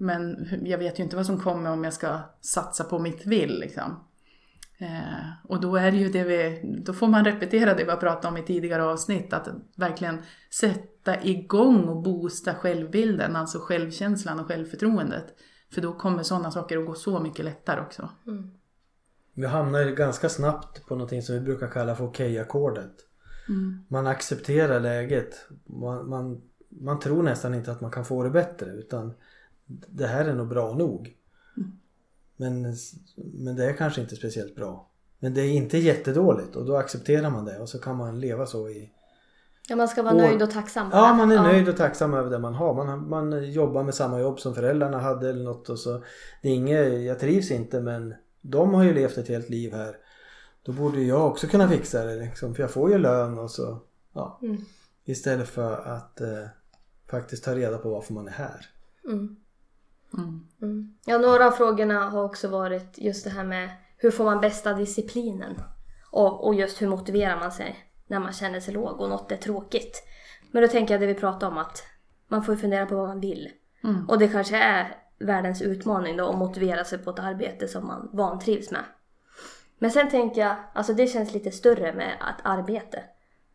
men 0.00 0.48
jag 0.64 0.78
vet 0.78 0.98
ju 0.98 1.02
inte 1.02 1.16
vad 1.16 1.26
som 1.26 1.40
kommer 1.40 1.70
om 1.70 1.84
jag 1.84 1.92
ska 1.92 2.20
satsa 2.40 2.84
på 2.84 2.98
mitt 2.98 3.26
vill 3.26 3.60
liksom. 3.60 4.04
Eh, 4.78 5.30
och 5.44 5.60
då 5.60 5.76
är 5.76 5.90
det 5.90 5.96
ju 5.96 6.08
det 6.08 6.24
vi, 6.24 6.60
då 6.84 6.92
får 6.92 7.08
man 7.08 7.24
repetera 7.24 7.74
det 7.74 7.84
vi 7.84 7.90
har 7.90 7.96
pratat 7.96 8.24
om 8.24 8.36
i 8.36 8.42
tidigare 8.42 8.84
avsnitt, 8.84 9.32
att 9.32 9.48
verkligen 9.76 10.22
sätta 10.50 11.22
igång 11.22 11.88
och 11.88 12.02
boosta 12.02 12.54
självbilden, 12.54 13.36
alltså 13.36 13.58
självkänslan 13.58 14.40
och 14.40 14.46
självförtroendet. 14.46 15.24
För 15.74 15.80
då 15.80 15.92
kommer 15.92 16.22
sådana 16.22 16.50
saker 16.50 16.78
att 16.78 16.86
gå 16.86 16.94
så 16.94 17.20
mycket 17.20 17.44
lättare 17.44 17.80
också. 17.80 18.08
Vi 19.34 19.46
hamnar 19.46 19.84
ganska 19.84 20.28
snabbt 20.28 20.86
på 20.86 20.94
någonting 20.94 21.22
som 21.22 21.34
vi 21.34 21.40
brukar 21.40 21.68
kalla 21.68 21.96
för 21.96 22.04
okej-ackordet. 22.04 22.94
Mm. 23.48 23.84
Man 23.88 24.06
accepterar 24.06 24.80
läget. 24.80 25.48
Man, 25.64 26.08
man, 26.08 26.42
man 26.68 26.98
tror 26.98 27.22
nästan 27.22 27.54
inte 27.54 27.72
att 27.72 27.80
man 27.80 27.90
kan 27.90 28.04
få 28.04 28.22
det 28.22 28.30
bättre 28.30 28.70
utan 28.70 29.14
det 29.88 30.06
här 30.06 30.24
är 30.24 30.34
nog 30.34 30.48
bra 30.48 30.74
nog. 30.74 31.16
Men, 32.36 32.74
men 33.16 33.56
det 33.56 33.64
är 33.64 33.72
kanske 33.72 34.00
inte 34.00 34.16
speciellt 34.16 34.54
bra. 34.54 34.86
Men 35.18 35.34
det 35.34 35.40
är 35.40 35.50
inte 35.50 35.78
jättedåligt 35.78 36.56
och 36.56 36.66
då 36.66 36.76
accepterar 36.76 37.30
man 37.30 37.44
det 37.44 37.58
och 37.58 37.68
så 37.68 37.78
kan 37.78 37.96
man 37.96 38.20
leva 38.20 38.46
så 38.46 38.68
i... 38.68 38.92
Ja, 39.68 39.76
man 39.76 39.88
ska 39.88 40.02
vara 40.02 40.14
Och- 40.14 40.20
nöjd 40.20 40.42
och 40.42 40.50
tacksam. 40.50 40.88
Ja, 40.92 41.14
man 41.14 41.32
är 41.32 41.42
nöjd 41.42 41.68
och 41.68 41.76
tacksam 41.76 42.14
över 42.14 42.30
det 42.30 42.38
man 42.38 42.54
har. 42.54 42.74
Man, 42.74 43.08
man 43.08 43.50
jobbar 43.52 43.82
med 43.82 43.94
samma 43.94 44.20
jobb 44.20 44.40
som 44.40 44.54
föräldrarna 44.54 44.98
hade 44.98 45.30
eller 45.30 45.44
något 45.44 45.68
och 45.68 45.78
så... 45.78 46.02
Det 46.42 46.48
är 46.48 46.54
inget, 46.54 47.02
jag 47.02 47.18
trivs 47.18 47.50
inte 47.50 47.80
men 47.80 48.14
de 48.40 48.74
har 48.74 48.84
ju 48.84 48.94
levt 48.94 49.18
ett 49.18 49.28
helt 49.28 49.48
liv 49.48 49.72
här. 49.74 49.96
Då 50.62 50.72
borde 50.72 51.00
ju 51.00 51.06
jag 51.06 51.26
också 51.26 51.46
kunna 51.46 51.68
fixa 51.68 52.04
det 52.04 52.16
liksom, 52.16 52.54
för 52.54 52.62
jag 52.62 52.70
får 52.70 52.90
ju 52.90 52.98
lön 52.98 53.38
och 53.38 53.50
så... 53.50 53.80
Ja. 54.12 54.38
Mm. 54.42 54.56
Istället 55.04 55.48
för 55.48 55.76
att 55.86 56.20
eh, 56.20 56.46
faktiskt 57.10 57.44
ta 57.44 57.54
reda 57.54 57.78
på 57.78 57.90
varför 57.90 58.14
man 58.14 58.28
är 58.28 58.32
här. 58.32 58.66
Mm. 59.04 59.36
Mm. 60.18 60.46
Mm. 60.62 60.94
Ja, 61.04 61.18
några 61.18 61.46
av 61.46 61.50
frågorna 61.50 62.10
har 62.10 62.24
också 62.24 62.48
varit 62.48 62.98
just 62.98 63.24
det 63.24 63.30
här 63.30 63.44
med 63.44 63.70
hur 63.96 64.10
får 64.10 64.24
man 64.24 64.40
bästa 64.40 64.72
disciplinen? 64.74 65.62
Och, 66.10 66.46
och 66.46 66.54
just 66.54 66.82
hur 66.82 66.88
motiverar 66.88 67.40
man 67.40 67.52
sig 67.52 67.76
när 68.06 68.18
man 68.18 68.32
känner 68.32 68.60
sig 68.60 68.74
låg 68.74 69.00
och 69.00 69.08
något 69.08 69.32
är 69.32 69.36
tråkigt. 69.36 70.02
Men 70.50 70.62
då 70.62 70.68
tänker 70.68 70.94
jag 70.94 71.00
det 71.00 71.06
vi 71.06 71.14
pratade 71.14 71.52
om 71.52 71.58
att 71.58 71.82
man 72.28 72.42
får 72.42 72.56
fundera 72.56 72.86
på 72.86 72.96
vad 72.96 73.08
man 73.08 73.20
vill. 73.20 73.48
Mm. 73.84 74.08
Och 74.08 74.18
det 74.18 74.28
kanske 74.28 74.56
är 74.56 74.96
världens 75.18 75.62
utmaning 75.62 76.16
då 76.16 76.28
att 76.28 76.38
motivera 76.38 76.84
sig 76.84 76.98
på 76.98 77.10
ett 77.10 77.18
arbete 77.18 77.68
som 77.68 77.86
man 77.86 78.10
vantrivs 78.12 78.70
med. 78.70 78.84
Men 79.78 79.90
sen 79.90 80.10
tänker 80.10 80.40
jag, 80.40 80.56
alltså 80.74 80.94
det 80.94 81.06
känns 81.06 81.34
lite 81.34 81.50
större 81.50 81.92
med 81.92 82.08
ett 82.08 82.44
arbete. 82.44 83.02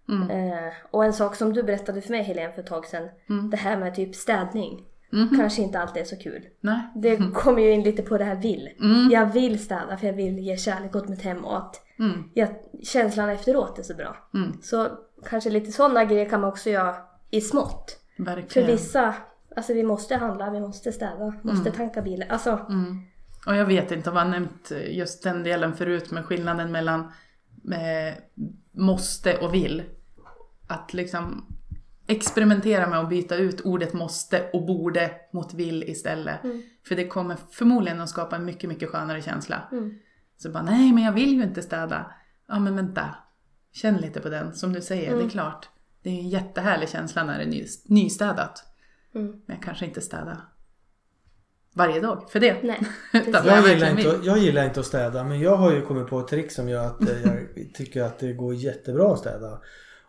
Mm. 0.09 0.29
Eh, 0.29 0.73
och 0.91 1.05
en 1.05 1.13
sak 1.13 1.35
som 1.35 1.53
du 1.53 1.63
berättade 1.63 2.01
för 2.01 2.11
mig 2.11 2.23
Helene 2.23 2.53
för 2.53 2.61
ett 2.61 2.67
tag 2.67 2.85
sedan, 2.85 3.09
Mm. 3.29 3.49
det 3.49 3.57
här 3.57 3.77
med 3.77 3.95
typ 3.95 4.15
städning. 4.15 4.85
Mhm. 5.15 5.37
Kanske 5.37 5.61
inte 5.61 5.79
alltid 5.79 6.01
är 6.01 6.05
så 6.05 6.15
kul. 6.17 6.43
Nej. 6.61 6.79
Det 6.95 7.17
kommer 7.33 7.61
ju 7.61 7.71
in 7.71 7.83
lite 7.83 8.01
på 8.03 8.17
det 8.17 8.23
här 8.23 8.35
vill. 8.35 8.69
Mm. 8.81 9.09
Jag 9.11 9.25
vill 9.25 9.63
städa 9.63 9.97
för 9.97 10.07
jag 10.07 10.13
vill 10.13 10.39
ge 10.39 10.57
kärlek 10.57 10.95
åt 10.95 11.07
mitt 11.09 11.21
hem 11.21 11.45
och 11.45 11.57
att 11.57 11.81
Mm. 11.99 12.23
jag, 12.33 12.49
känslan 12.83 13.29
efteråt 13.29 13.79
är 13.79 13.83
så 13.83 13.93
bra. 13.93 14.17
Mm. 14.33 14.53
Så 14.61 14.89
kanske 15.29 15.49
lite 15.49 15.71
sådana 15.71 16.05
grejer 16.05 16.29
kan 16.29 16.41
man 16.41 16.49
också 16.49 16.69
göra 16.69 16.95
i 17.31 17.41
smått. 17.41 17.99
För 18.17 18.23
Verkligen. 18.23 18.67
vissa, 18.71 19.15
alltså 19.55 19.73
vi 19.73 19.83
måste 19.83 20.15
handla, 20.15 20.49
vi 20.49 20.59
måste 20.59 20.91
städa, 20.91 21.33
måste 21.41 21.71
tanka 21.71 22.01
bilen. 22.01 22.31
Alltså, 22.31 22.65
Mm. 22.69 23.01
Och 23.47 23.55
jag 23.55 23.65
vet 23.65 23.91
inte 23.91 24.09
om 24.09 24.15
jag 24.17 24.29
nämnt 24.29 24.71
just 24.87 25.23
den 25.23 25.43
delen 25.43 25.73
förut 25.75 26.11
med 26.11 26.25
skillnaden 26.25 26.71
mellan 26.71 26.99
eh, 27.71 28.17
måste 28.71 29.37
och 29.37 29.53
vill. 29.53 29.83
Att 30.67 30.93
liksom 30.93 31.45
experimentera 32.07 32.89
med 32.89 32.99
att 32.99 33.09
byta 33.09 33.35
ut 33.35 33.61
ordet 33.61 33.93
måste 33.93 34.49
och 34.53 34.65
borde 34.65 35.11
mot 35.33 35.53
vill 35.53 35.83
istället. 35.83 36.43
Mm. 36.43 36.61
För 36.87 36.95
det 36.95 37.07
kommer 37.07 37.37
förmodligen 37.51 38.01
att 38.01 38.09
skapa 38.09 38.35
en 38.35 38.45
mycket, 38.45 38.69
mycket 38.69 38.89
skönare 38.89 39.21
känsla. 39.21 39.61
Mm. 39.71 39.93
Så 40.37 40.49
bara, 40.51 40.63
nej 40.63 40.93
men 40.93 41.03
jag 41.03 41.11
vill 41.11 41.33
ju 41.33 41.43
inte 41.43 41.61
städa. 41.61 42.11
Ja 42.47 42.59
men 42.59 42.75
vänta, 42.75 43.15
känn 43.73 43.97
lite 43.97 44.19
på 44.21 44.29
den. 44.29 44.53
Som 44.53 44.73
du 44.73 44.81
säger, 44.81 45.07
Mm. 45.07 45.19
det 45.19 45.25
är 45.25 45.29
klart. 45.29 45.69
Det 46.03 46.09
är 46.09 46.13
en 46.19 46.29
jättehärlig 46.29 46.89
känsla 46.89 47.23
när 47.23 47.37
det 47.37 47.43
är 47.43 47.47
ny, 47.47 47.65
nystädat. 47.85 48.63
mm. 49.15 49.27
Men 49.45 49.55
jag 49.55 49.63
kanske 49.63 49.85
inte 49.85 50.01
städar 50.01 50.37
varje 51.73 51.99
dag 52.01 52.29
för 52.31 52.39
det. 52.39 52.63
nej. 52.63 52.79
Jag 53.11 53.45
Jag 53.45 53.67
gillar, 53.69 53.89
inte, 53.89 54.19
jag 54.23 54.37
gillar 54.37 54.65
inte 54.65 54.79
att 54.79 54.85
städa 54.85 55.23
men 55.23 55.39
jag 55.39 55.55
har 55.57 55.71
ju 55.71 55.81
kommit 55.81 56.07
på 56.07 56.19
ett 56.19 56.27
trick 56.27 56.51
som 56.51 56.69
gör 56.69 56.85
att 56.85 57.01
eh, 57.09 57.21
jag 57.23 57.47
tycker 57.73 58.03
att 58.03 58.19
det 58.19 58.33
går 58.33 58.53
jättebra 58.53 59.13
att 59.13 59.19
städa. 59.19 59.61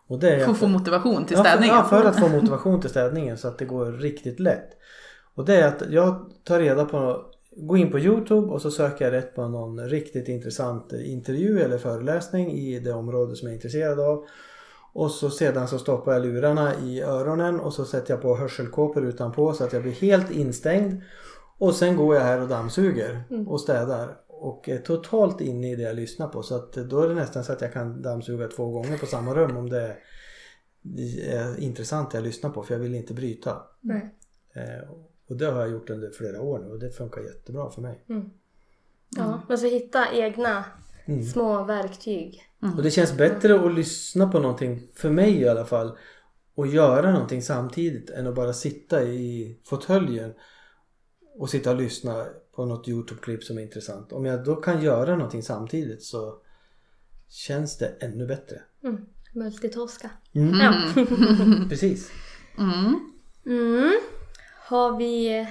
Och 0.08 0.18
det 0.18 0.30
är 0.30 0.44
För 0.44 0.50
att 0.50 0.58
få 0.58 0.66
motivation 0.68 1.24
till 1.26 1.36
Ja, 1.36 1.42
för- 1.42 1.50
städningen. 1.50 1.76
Ja, 1.76 1.84
för 1.84 2.04
att 2.04 2.20
få 2.20 2.28
motivation 2.28 2.80
till 2.80 2.90
städningen 2.90 3.38
så 3.38 3.48
att 3.48 3.58
det 3.58 3.64
går 3.64 3.92
riktigt 3.92 4.40
lätt. 4.40 4.68
Och 5.34 5.44
det 5.44 5.56
är 5.56 5.68
att 5.68 5.82
jag 5.90 6.30
tar 6.44 6.58
reda 6.60 6.84
på, 6.84 7.22
går 7.56 7.78
in 7.78 7.90
på 7.90 7.98
Youtube 7.98 8.46
och 8.52 8.62
så 8.62 8.70
söker 8.70 9.04
jag 9.04 9.12
rätt 9.14 9.34
på 9.34 9.48
någon 9.48 9.88
riktigt 9.88 10.28
intressant 10.28 10.92
intervju 10.92 11.60
eller 11.60 11.78
föreläsning 11.78 12.52
i 12.52 12.78
det 12.80 12.92
område 12.92 13.36
som 13.36 13.46
jag 13.48 13.52
är 13.52 13.56
intresserad 13.56 14.00
av. 14.00 14.24
Och 14.92 15.10
så 15.10 15.30
sedan 15.30 15.68
så 15.68 15.78
stoppar 15.78 16.12
jag 16.12 16.22
lurarna 16.22 16.74
i 16.74 17.02
öronen 17.02 17.60
och 17.60 17.72
så 17.72 17.84
sätter 17.84 18.14
jag 18.14 18.22
på 18.22 18.36
hörselkåpor 18.36 19.04
utanpå 19.04 19.52
så 19.52 19.64
att 19.64 19.72
jag 19.72 19.82
blir 19.82 19.92
helt 19.92 20.30
instängd. 20.30 21.02
Och 21.58 21.74
sen 21.74 21.96
går 21.96 22.14
jag 22.16 22.22
här 22.22 22.40
och 22.42 22.48
dammsuger 22.48 23.24
och 23.46 23.60
städar. 23.60 24.08
Och 24.38 24.68
är 24.68 24.78
totalt 24.78 25.40
inne 25.40 25.72
i 25.72 25.76
det 25.76 25.82
jag 25.82 25.96
lyssnar 25.96 26.28
på. 26.28 26.42
Så 26.42 26.54
att 26.54 26.72
då 26.72 27.02
är 27.02 27.08
det 27.08 27.14
nästan 27.14 27.44
så 27.44 27.52
att 27.52 27.60
jag 27.60 27.72
kan 27.72 28.02
dammsuga 28.02 28.48
två 28.48 28.70
gånger 28.70 28.98
på 28.98 29.06
samma 29.06 29.34
rum 29.34 29.56
om 29.56 29.70
det 29.70 29.96
är 31.22 31.60
intressant 31.60 32.10
det 32.10 32.18
jag 32.18 32.24
lyssnar 32.24 32.50
på 32.50 32.62
för 32.62 32.74
jag 32.74 32.80
vill 32.80 32.94
inte 32.94 33.14
bryta. 33.14 33.62
Nej. 33.80 34.14
Eh, 34.54 34.90
och 35.28 35.36
det 35.36 35.46
har 35.46 35.60
jag 35.60 35.70
gjort 35.70 35.90
under 35.90 36.10
flera 36.10 36.40
år 36.40 36.58
nu 36.58 36.70
och 36.70 36.78
det 36.78 36.90
funkar 36.90 37.20
jättebra 37.20 37.70
för 37.70 37.82
mig. 37.82 38.04
Mm. 38.08 38.30
Ja, 39.16 39.42
men 39.48 39.58
så 39.58 39.66
hitta 39.66 40.12
egna 40.12 40.64
Mm. 41.08 41.24
små 41.24 41.64
verktyg. 41.64 42.42
Och 42.76 42.82
det 42.82 42.90
känns 42.90 43.16
bättre 43.16 43.66
att 43.66 43.74
lyssna 43.74 44.28
på 44.28 44.40
någonting, 44.40 44.88
för 44.94 45.10
mig 45.10 45.40
i 45.40 45.48
alla 45.48 45.64
fall, 45.64 45.98
och 46.54 46.66
göra 46.66 47.12
någonting 47.12 47.42
samtidigt 47.42 48.10
än 48.10 48.26
att 48.26 48.34
bara 48.34 48.52
sitta 48.52 49.02
i 49.02 49.58
fåtöljen 49.64 50.34
och 51.38 51.50
sitta 51.50 51.70
och 51.70 51.76
lyssna 51.76 52.26
på 52.52 52.64
något 52.64 52.88
Youtube-klipp 52.88 53.44
som 53.44 53.58
är 53.58 53.62
intressant. 53.62 54.12
Om 54.12 54.24
jag 54.24 54.44
då 54.44 54.56
kan 54.56 54.82
göra 54.82 55.16
någonting 55.16 55.42
samtidigt 55.42 56.02
så 56.02 56.38
känns 57.28 57.78
det 57.78 57.96
ännu 58.00 58.26
bättre. 58.26 58.62
Mm. 58.84 59.06
Multitaska. 59.32 60.10
Mm. 60.32 60.60
Ja. 60.60 60.74
Precis. 61.68 62.10
Mm. 62.58 63.12
Mm. 63.46 64.00
Har 64.66 64.96
vi 64.96 65.46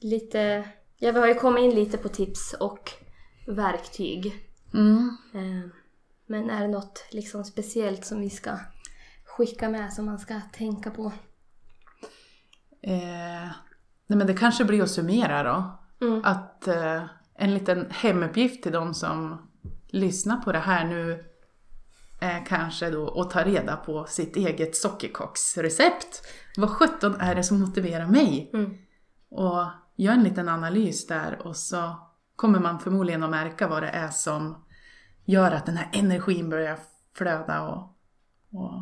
lite... 0.00 0.68
Ja, 0.98 1.12
vi 1.12 1.18
har 1.18 1.26
ju 1.26 1.34
kommit 1.34 1.62
in 1.62 1.74
lite 1.74 1.98
på 1.98 2.08
tips 2.08 2.54
och 2.60 2.90
verktyg. 3.46 4.48
Mm. 4.74 5.16
Eh, 5.34 5.70
Men 6.26 6.50
är 6.50 6.60
det 6.60 6.68
något 6.68 7.04
liksom 7.10 7.44
speciellt 7.44 8.04
som 8.04 8.20
vi 8.20 8.30
ska 8.30 8.58
skicka 9.24 9.68
med 9.68 9.92
som 9.92 10.06
man 10.06 10.18
ska 10.18 10.40
tänka 10.52 10.90
på? 10.90 11.12
Eh, 12.82 13.50
nej 14.08 14.18
men 14.18 14.26
det 14.26 14.34
kanske 14.34 14.64
blir 14.64 14.82
att 14.82 14.90
summera 14.90 15.42
då. 15.42 15.78
Mm. 16.06 16.20
Att 16.24 16.68
eh, 16.68 17.02
en 17.34 17.54
liten 17.54 17.90
hemuppgift 17.90 18.62
till 18.62 18.72
de 18.72 18.94
som 18.94 19.48
lyssnar 19.88 20.36
på 20.36 20.52
det 20.52 20.58
här 20.58 20.84
nu 20.84 21.24
är 22.20 22.46
kanske 22.46 22.90
då 22.90 23.20
att 23.20 23.30
ta 23.30 23.44
reda 23.44 23.76
på 23.76 24.04
sitt 24.04 24.36
eget 24.36 24.76
sockerkaksrecept. 24.76 26.26
Vad 26.56 26.70
sjutton 26.70 27.20
är 27.20 27.34
det 27.34 27.42
som 27.42 27.60
motiverar 27.60 28.06
mig? 28.06 28.50
Mm. 28.54 28.74
Och 29.30 29.66
gör 29.96 30.12
en 30.12 30.22
liten 30.22 30.48
analys 30.48 31.06
där 31.06 31.46
och 31.46 31.56
så 31.56 31.96
kommer 32.36 32.58
man 32.58 32.78
förmodligen 32.78 33.22
att 33.22 33.30
märka 33.30 33.68
vad 33.68 33.82
det 33.82 33.88
är 33.88 34.08
som 34.08 34.64
gör 35.24 35.50
att 35.50 35.66
den 35.66 35.76
här 35.76 35.90
energin 35.92 36.50
börjar 36.50 36.78
flöda 37.14 37.62
och, 37.62 37.96
och 38.52 38.72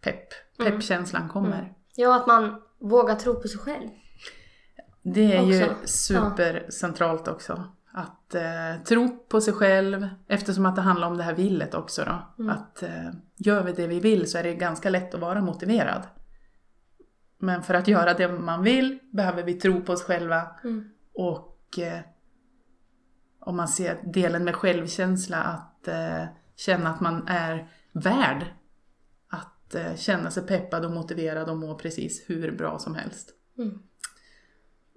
pepp, 0.00 0.28
peppkänslan 0.58 1.28
kommer. 1.28 1.74
Ja, 1.94 2.16
att 2.16 2.26
man 2.26 2.62
vågar 2.80 3.14
tro 3.14 3.34
på 3.34 3.48
sig 3.48 3.58
själv. 3.58 3.88
Det 5.04 5.36
är 5.36 5.42
ju 5.42 5.64
Också. 5.70 5.86
supercentralt 5.86 7.28
också. 7.28 7.64
Att 7.92 8.34
eh, 8.34 8.82
tro 8.88 9.08
på 9.28 9.40
sig 9.40 9.54
själv 9.54 10.08
eftersom 10.28 10.66
att 10.66 10.76
det 10.76 10.82
handlar 10.82 11.08
om 11.08 11.16
det 11.16 11.22
här 11.22 11.34
villet 11.34 11.74
också 11.74 12.04
då. 12.04 12.44
Att 12.50 12.82
eh, 12.82 13.10
gör 13.36 13.62
vi 13.62 13.72
det 13.72 13.86
vi 13.86 14.00
vill 14.00 14.30
så 14.30 14.38
är 14.38 14.42
det 14.42 14.54
ganska 14.54 14.90
lätt 14.90 15.14
att 15.14 15.20
vara 15.20 15.40
motiverad. 15.40 16.02
Men 17.38 17.62
för 17.62 17.74
att 17.74 17.88
göra 17.88 18.14
det 18.14 18.28
man 18.28 18.62
vill 18.62 18.98
behöver 19.12 19.42
vi 19.42 19.54
tro 19.54 19.80
på 19.80 19.92
oss 19.92 20.02
själva 20.02 20.42
Mm. 20.64 20.90
och 21.14 21.78
eh, 21.78 22.00
om 23.40 23.56
man 23.56 23.68
ser 23.68 24.00
delen 24.12 24.44
med 24.44 24.54
självkänsla 24.54 25.42
att 25.42 25.88
eh, 25.88 26.24
känna 26.56 26.90
att 26.90 27.00
man 27.00 27.28
är 27.28 27.68
värd 27.92 28.44
att 29.28 29.74
eh, 29.74 29.94
känna 29.96 30.30
sig 30.30 30.46
peppad 30.46 30.84
och 30.84 30.90
motiverad 30.90 31.48
och 31.48 31.56
må 31.56 31.74
precis 31.78 32.24
hur 32.30 32.56
bra 32.56 32.78
som 32.78 32.94
helst. 32.94 33.30
Mm. 33.58 33.78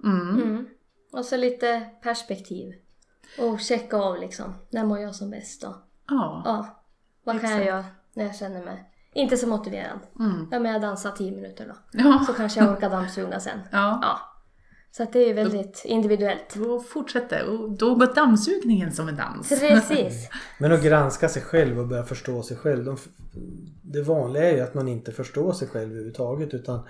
Mm. 0.04 0.42
Mm. 0.42 0.68
Och 1.14 1.26
så 1.26 1.38
lite 1.38 1.90
perspektiv. 2.04 2.74
Och 3.40 3.60
checka 3.60 3.98
av 3.98 4.20
liksom. 4.20 4.54
När 4.70 4.86
mår 4.86 5.00
jag 5.00 5.16
som 5.16 5.30
bäst 5.30 5.62
då? 5.62 5.76
Ja. 6.08 6.42
Ja. 6.46 6.84
Vad 7.24 7.42
kan 7.42 7.52
jag 7.52 7.66
göra 7.66 7.86
när 8.14 8.26
jag 8.26 8.36
känner 8.36 8.66
mig 8.66 8.92
inte 9.14 9.38
så 9.38 9.48
motiverad? 9.48 10.00
Mm. 10.20 10.48
Ja, 10.52 10.60
men 10.60 10.72
jag 10.72 10.82
dansar 10.82 11.12
10 11.12 11.32
minuter 11.32 11.68
då. 11.68 12.00
Ja. 12.04 12.24
Så 12.28 12.34
kanske 12.34 12.60
jag 12.60 12.72
orkar 12.72 12.90
dammsuga 12.90 13.40
sen. 13.40 13.60
ja. 13.72 14.00
Ja. 14.02 14.20
Så 14.92 15.04
att 15.04 15.14
det 15.14 15.20
är 15.20 15.28
ju 15.28 15.34
väldigt 15.34 15.82
individuellt. 15.86 16.56
Då 16.56 16.80
fortsätter 16.80 17.46
och 17.50 17.72
då 17.72 17.96
går 17.96 18.16
dammsugningen 18.16 18.92
som 18.92 19.08
en 19.08 19.16
dans. 19.16 19.50
Precis. 19.50 20.30
Men 20.60 20.72
att 20.72 20.84
granska 20.84 21.30
sig 21.30 21.42
själv 21.42 21.80
och 21.80 21.88
börja 21.88 22.04
förstå 22.04 22.44
sig 22.44 22.58
själv. 22.58 22.86
De, 22.86 22.98
det 23.82 24.02
vanliga 24.02 24.50
är 24.52 24.56
ju 24.56 24.62
att 24.62 24.74
man 24.74 24.88
inte 24.88 25.12
förstår 25.12 25.54
sig 25.54 25.68
själv 25.68 25.92
överhuvudtaget 25.92 26.54
utan 26.54 26.88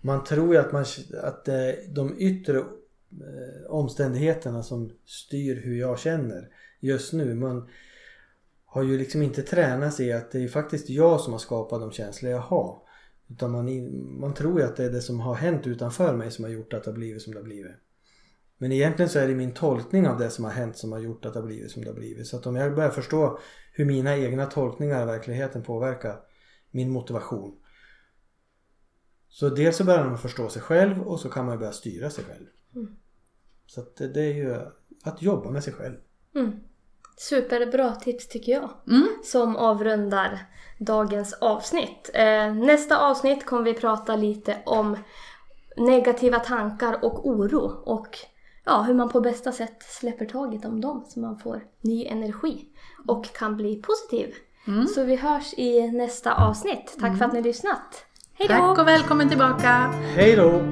man 0.00 0.24
tror 0.24 0.54
ju 0.54 0.60
att, 0.60 0.72
man, 0.72 0.84
att 1.22 1.44
det 1.44 1.54
är 1.54 1.94
de 1.94 2.14
yttre 2.18 2.58
eh, 2.58 3.66
omständigheterna 3.68 4.62
som 4.62 4.90
styr 5.04 5.60
hur 5.64 5.78
jag 5.78 5.98
känner 5.98 6.48
just 6.80 7.12
nu. 7.12 7.34
Man 7.34 7.68
har 8.66 8.82
ju 8.82 8.98
liksom 8.98 9.22
inte 9.22 9.42
tränat 9.42 9.94
sig 9.94 10.06
i 10.06 10.12
att 10.12 10.30
det 10.30 10.44
är 10.44 10.48
faktiskt 10.48 10.90
jag 10.90 11.20
som 11.20 11.32
har 11.32 11.40
skapat 11.40 11.80
de 11.80 11.92
känslor 11.92 12.32
jag 12.32 12.38
har. 12.38 12.78
Utan 13.28 13.50
man, 13.50 13.90
man 14.20 14.34
tror 14.34 14.60
ju 14.60 14.66
att 14.66 14.76
det 14.76 14.84
är 14.84 14.90
det 14.90 15.00
som 15.00 15.20
har 15.20 15.34
hänt 15.34 15.66
utanför 15.66 16.16
mig 16.16 16.30
som 16.30 16.44
har 16.44 16.50
gjort 16.50 16.72
att 16.72 16.84
det 16.84 16.90
har 16.90 16.96
blivit 16.96 17.22
som 17.22 17.32
det 17.32 17.38
har 17.38 17.44
blivit. 17.44 17.76
Men 18.58 18.72
egentligen 18.72 19.08
så 19.08 19.18
är 19.18 19.28
det 19.28 19.34
min 19.34 19.54
tolkning 19.54 20.08
av 20.08 20.18
det 20.18 20.30
som 20.30 20.44
har 20.44 20.52
hänt 20.52 20.76
som 20.76 20.92
har 20.92 20.98
gjort 20.98 21.24
att 21.24 21.32
det 21.32 21.40
har 21.40 21.46
blivit 21.46 21.70
som 21.70 21.82
det 21.82 21.88
har 21.90 21.94
blivit. 21.94 22.26
Så 22.26 22.36
att 22.36 22.46
om 22.46 22.56
jag 22.56 22.74
börjar 22.74 22.90
förstå 22.90 23.38
hur 23.72 23.84
mina 23.84 24.16
egna 24.16 24.46
tolkningar 24.46 25.00
av 25.00 25.06
verkligheten 25.06 25.62
påverkar 25.62 26.20
min 26.70 26.90
motivation. 26.90 27.56
Så 29.38 29.48
dels 29.48 29.76
så 29.76 29.84
börjar 29.84 30.04
man 30.04 30.18
förstå 30.18 30.48
sig 30.48 30.62
själv 30.62 31.02
och 31.02 31.20
så 31.20 31.28
kan 31.28 31.46
man 31.46 31.58
börja 31.58 31.72
styra 31.72 32.10
sig 32.10 32.24
själv. 32.24 32.46
Så 33.66 33.80
att 33.80 33.96
det, 33.96 34.08
det 34.08 34.20
är 34.20 34.34
ju 34.34 34.54
att 35.04 35.22
jobba 35.22 35.50
med 35.50 35.64
sig 35.64 35.72
själv. 35.72 35.96
Mm. 36.34 36.52
Superbra 37.16 37.94
tips 37.94 38.28
tycker 38.28 38.52
jag. 38.52 38.70
Mm. 38.88 39.08
Som 39.24 39.56
avrundar 39.56 40.46
dagens 40.78 41.32
avsnitt. 41.32 42.10
Eh, 42.14 42.54
nästa 42.54 42.98
avsnitt 42.98 43.46
kommer 43.46 43.62
vi 43.62 43.74
prata 43.74 44.16
lite 44.16 44.56
om 44.66 44.96
negativa 45.76 46.38
tankar 46.38 47.04
och 47.04 47.28
oro. 47.28 47.82
Och 47.84 48.18
ja, 48.64 48.82
hur 48.82 48.94
man 48.94 49.08
på 49.08 49.20
bästa 49.20 49.52
sätt 49.52 49.82
släpper 49.82 50.26
taget 50.26 50.64
om 50.64 50.80
dem 50.80 51.04
så 51.08 51.20
man 51.20 51.38
får 51.38 51.64
ny 51.80 52.06
energi 52.06 52.68
och 53.08 53.24
kan 53.34 53.56
bli 53.56 53.82
positiv. 53.82 54.34
Så 54.94 55.04
vi 55.04 55.16
hörs 55.16 55.54
i 55.56 55.90
nästa 55.90 56.34
avsnitt. 56.34 56.96
Tack 57.00 57.18
för 57.18 57.24
att 57.24 57.32
ni 57.32 57.38
har 57.38 57.44
lyssnat. 57.44 58.06
Hej 58.38 58.48
då! 58.48 58.54
Tack 58.54 58.78
och 58.78 58.88
välkommen 58.88 59.28
tillbaka! 59.28 59.92
Hej 60.16 60.36
då! 60.36 60.62